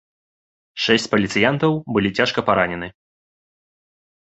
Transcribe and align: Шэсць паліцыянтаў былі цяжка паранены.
Шэсць 0.85 1.05
паліцыянтаў 1.13 1.71
былі 1.95 2.15
цяжка 2.21 2.39
паранены. 2.51 2.95